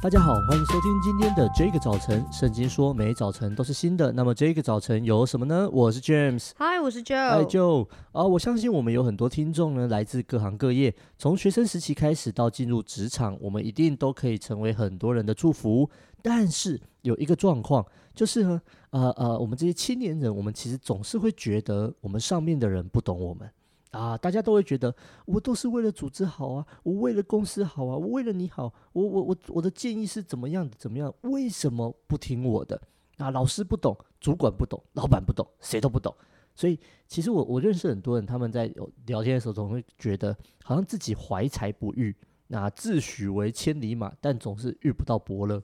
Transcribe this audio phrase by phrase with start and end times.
[0.00, 2.24] 大家好，欢迎收听今天的这个早晨。
[2.30, 5.68] 圣经说每早晨都是新的，那么这个早晨有什么呢？
[5.72, 15.90] 我是 James，嗨，我是 Joe，嗨 Joe 啊，我相信我们有很多听众呢，来自各行各业，从学生时期开始到进入职场，我们一定都可以成为很多人的祝福。
[16.22, 17.84] 但是有一个状况，
[18.14, 23.50] 就是呢，呃呃，我们这些青年人，我们其实总是会觉得我们上面的人不懂我们。
[23.90, 24.94] 啊，大家都会觉得
[25.24, 30.76] 我都是为了组织好啊，我为了公司好啊，我为了你好，我我我我的建议是怎么样的？
[30.78, 31.12] 怎么样？
[31.22, 32.80] 为什么不听我的？
[33.16, 36.14] 啊，老师不懂，主管不懂，老板不懂，谁都不懂。
[36.54, 38.66] 所以，其实我我认识很多人，他们在
[39.06, 42.14] 聊天的时候总会觉得，好像自己怀才不遇，
[42.48, 45.62] 那自诩为千里马，但总是遇不到伯乐。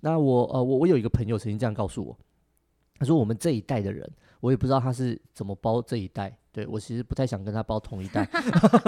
[0.00, 2.18] 那我呃，我我有一个朋友曾经这样告诉我，
[2.98, 6.36] 他说我们这一代的人，我也不知道他是怎么包这一代。
[6.52, 8.28] 对，我其实不太想跟他包同一袋，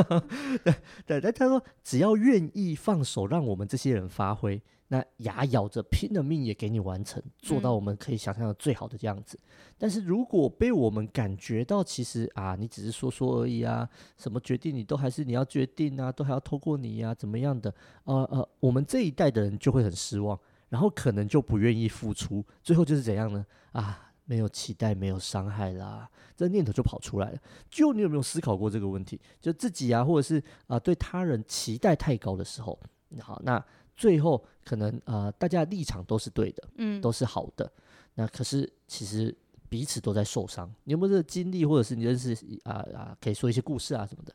[0.65, 0.75] 对
[1.07, 9.39] 对，但他说只要愿意放手，让我们这些人发挥，那牙咬着拼了命也给你完成，做到我们可以想象的最好的这样子。
[9.45, 13.89] 嗯、但是如果被我们感觉到其实啊，你只是说说而已啊，
[14.19, 17.73] 什么决定你都还是你要决定啊，都还要透过你呀、啊，怎么样的？
[18.03, 20.37] 呃呃，我们这一代的人就会很失望，
[20.69, 23.47] 然后可能就不愿意付出，最后就是怎样呢？
[23.71, 24.09] 啊。
[24.25, 27.39] 没有期待，没有伤害啦，这念头就跑出来了。
[27.71, 29.21] 就你有没有思考过这个问题？
[29.41, 32.79] 就自己啊，或者是啊、呃，对他人期待太高的时候，
[33.21, 33.63] 好，那
[33.97, 37.71] 最后可能啊、呃，大家的立场都是对的，嗯，都是好的。
[38.15, 39.35] 那可是其实
[39.69, 40.73] 彼此都在受伤。
[40.85, 44.35] 你有没有这个经历，或者是你认识啊啊，可以说一些故事啊什么的？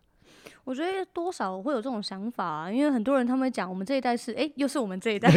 [0.63, 5.31] 我觉得多少会有这种想法啊，因为很多人他们讲，我们这一代是，哎，又是我们这一代，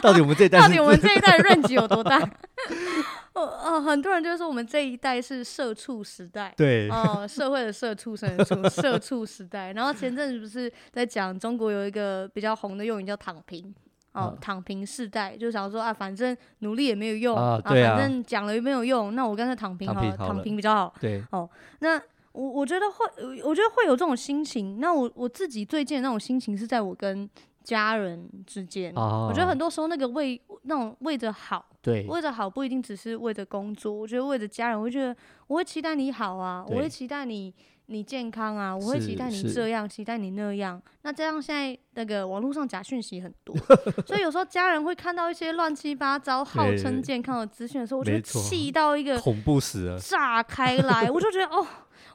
[0.00, 2.18] 到底我们这一代，到底我们这一代 的 range 有多大？
[3.34, 9.72] 哦哦，很多人就说我们这一代是社畜时代，对，哦，社会的社畜生的畜，社畜时代。
[9.72, 13.74] 然后前阵子不是在讲中国有一个比较红的用语叫“躺平”，
[14.12, 21.48] 哦，躺平世代，就想说啊，反正努力也没有用啊，反正讲了也没有用，那我干脆躺平好了，躺平比较好，对，哦，
[21.78, 22.00] 那。
[22.32, 24.78] 我我觉得会，我觉得会有这种心情。
[24.78, 27.28] 那我我自己最近的那种心情是在我跟
[27.62, 28.92] 家人之间。
[28.94, 29.28] 哦。
[29.30, 33.92] 我觉得很多时候那个为那种为着好，对，为着好不一定只是为着工作。
[33.92, 35.16] 我觉得为着家人，我觉得
[35.46, 37.54] 我会期待你好啊，我会期待你
[37.86, 40.80] 你健康啊，我会期待你这样，期待你那样。
[41.02, 43.56] 那这样现在那个网络上假讯息很多，
[44.06, 51.66] 所以有时候家人会看到一些乱七八糟号称健康的资讯的时候，我就气到一个恐怖死了，炸开来，我就觉得哦。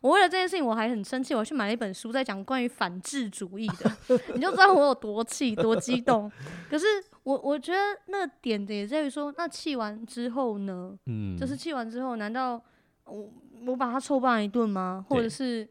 [0.01, 3.91] 我为了这件事情，我还很生气，我去买了一本书，在讲关于反智主义的，
[4.35, 6.31] 你就知道我有多气、多激动。
[6.69, 6.85] 可是
[7.23, 10.97] 我我觉得那点的也在于说，那气完之后呢？
[11.05, 12.61] 嗯，就是气完之后，难道
[13.05, 13.31] 我
[13.65, 15.05] 我把他臭骂一顿吗？
[15.09, 15.67] 或者是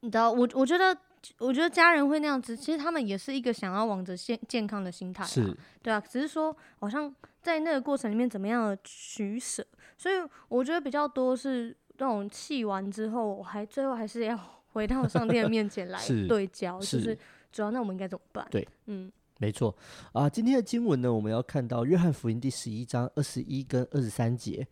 [0.00, 0.96] 你知道，我我觉得
[1.38, 10.14] 我觉得家人会那样子，其实他们也是一个想要往着健健康的心态，是，对啊，只是说好像在那个过程里面怎么样的取舍，所以
[10.48, 11.76] 我觉得比较多是。
[11.98, 14.38] 那种气完之后，我还最后还是要
[14.72, 17.18] 回到上帝的面前来对焦，是就是
[17.52, 18.46] 主要那我们应该怎么办？
[18.50, 19.74] 对，嗯，没错
[20.12, 20.28] 啊。
[20.28, 24.66] 今天的经文呢，我们要看到约翰福音第十一章二十一跟二十三节。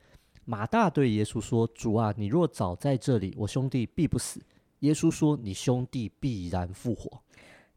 [0.44, 4.42] 马大对耶稣说：“主啊，你若早在这里，我兄弟必不死。”
[4.80, 7.22] 耶稣说：“你兄弟必然复活。”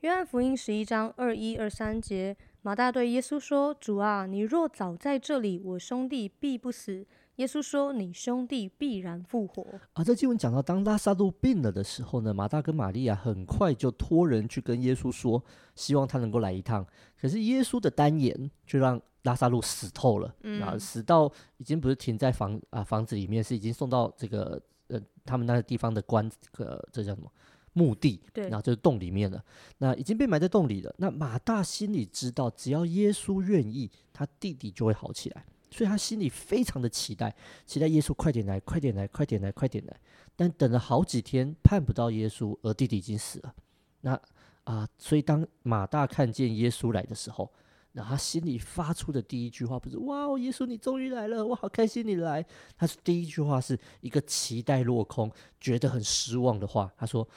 [0.01, 7.05] 约翰福音十一章二一二三节，马大对耶稣说：“主啊，你若早在这里，我兄弟必不死。”
[7.37, 15.43] 耶稣说：“你兄弟必然复活。”啊，这经文讲到，当拉萨路病了的时候呢，马大跟玛利亚很快就托人去跟耶稣说，
[15.75, 16.85] 希望他能够来一趟。
[17.19, 27.29] 可是耶稣的单言就让拉萨路死透了，嗯、啊，死到已经不是停在房啊房子里面，是已经送到这个呃他们那个地方的棺，呃，这叫什么
[27.73, 28.21] 墓地？
[28.31, 29.43] 对，然后就是洞里面了。
[29.79, 30.95] 那已经被埋在洞里了。
[30.99, 35.45] 那马大心里知道，只要耶稣愿意，他弟弟就会好起来。
[35.71, 39.99] 所以他心里非常的期待，期待耶稣快点来，快点来，快点来，快点来。
[40.35, 43.53] 但等了好几天，盼不到耶稣，而弟弟已经死了。
[44.01, 44.19] 那
[44.65, 47.51] 啊、所以当马大看见耶稣来的时候，
[47.91, 52.43] 那他心里发出的第一句话不是“哇哦，耶稣你终于来了，我好开心你来”。
[52.75, 56.91] 他是第一句话是一个期待落空，觉得很失望的话。
[56.97, 57.27] 他说：“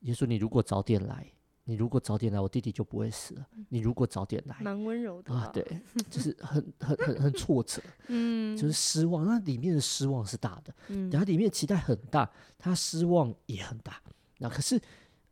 [0.00, 1.26] 耶稣，你如果早点来。”
[1.64, 3.46] 你如果早点来，我弟弟就不会死了。
[3.68, 5.64] 你如果早点来，蛮温柔的啊，对，
[6.10, 9.24] 就是很很很很挫折， 嗯，就是失望。
[9.24, 12.28] 那里面的失望是大的，嗯，然后里面的期待很大，
[12.58, 14.00] 他失望也很大。
[14.38, 14.80] 那可是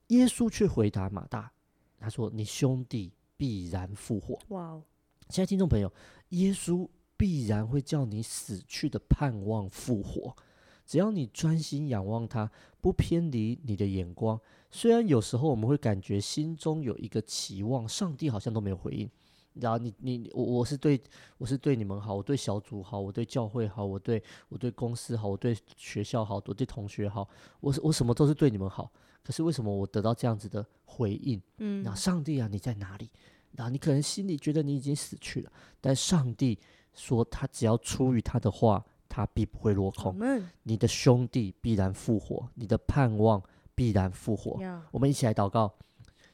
[0.09, 1.51] 耶稣却回答马大，
[1.99, 4.83] 他说：“你兄弟必然复活。”哇哦！
[5.31, 5.93] 现在听众朋友，
[6.31, 10.37] 耶稣必然会叫你死去的盼望复活，
[10.88, 12.50] 只要你专心仰望他，
[12.81, 14.40] 不偏离你的眼光。
[14.70, 19.11] 虽然有时候我们会感觉心中有一个期望，上帝好像都没有回应，
[19.52, 20.99] 然后你你我我是对
[21.37, 27.29] 我是对你们好，我对小组好，我对教会好，我对我对公司好，我对学校好，我对同学好，
[27.61, 28.90] 我我什么都是对你们好。
[29.23, 31.38] 可是为什么我得到这样子的回应？
[31.58, 33.11] 嗯，那上帝啊，你在哪里？
[33.52, 35.52] 然后你可能心里觉得你已经死去了，
[35.82, 36.58] 但上帝
[36.94, 40.17] 说他只要出于他的话，他必不会落空。
[40.63, 43.43] 你的兄弟必然复活，你的盼望
[43.75, 44.61] 必然复活。
[44.91, 45.73] 我们一起来祷告。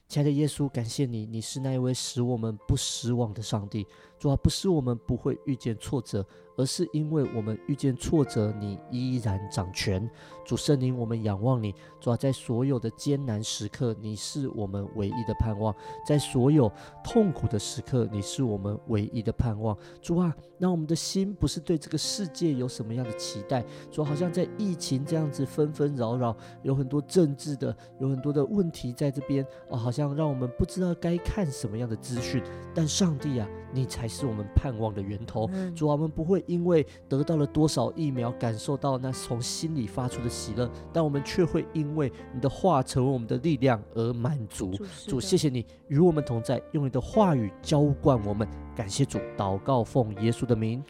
[0.06, 3.87] 亲爱的耶稣，感谢你，你是那一位使我们不失望的上帝。
[4.25, 6.25] 主啊，不是我们不会遇见挫折，
[6.56, 10.11] 而是因为我们遇见挫折，你依然掌权。
[10.47, 11.75] 主圣灵，我们仰望你。
[12.00, 15.75] 主啊，在所有的艰难时刻，你是我们唯一的盼望；
[16.06, 16.73] 在所有
[17.05, 19.76] 痛苦的时刻，你是我们唯一的盼望。
[20.00, 23.62] 主啊，让我们的心不是对这个世界有什么样的期待。
[23.91, 32.43] 主啊，好像在疫情这样子纷纷扰扰，有很多政治的，有很多的问题在这边啊，好像让我们不知道该看什么样的资讯。
[32.75, 35.50] 但上帝啊，你才是我们盼望的源头。
[35.75, 44.72] 主啊，我们不会因为得到了多少疫苗，感受到那从心里发出的喜乐，但我们却会因为你的话成为我们的力量而满足。
[45.06, 48.46] 主，谢谢你与我们同在，用你的话语浇灌我们。
[48.76, 50.82] 感谢主，祷告奉耶稣的名，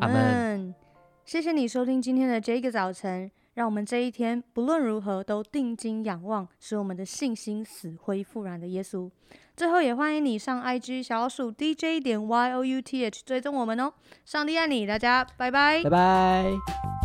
[0.00, 0.74] 阿门。
[1.24, 9.08] 谢谢你收听今天的这个早晨，让我们这一天不论如何都定睛仰望，使我们的信心死灰复燃的耶稣。
[9.60, 13.92] 最后也欢迎你上 IG 小鼠 DJ 点 YOUTH 追踪我们哦。
[14.24, 16.99] 上帝爱你，大家拜拜，拜拜。